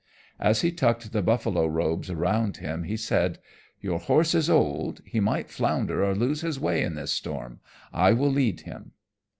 [0.39, 3.37] As he tucked the buffalo robes around him he said:
[3.81, 7.59] "Your horse is old, he might flounder or lose his way in this storm.
[7.93, 8.93] I will lead him."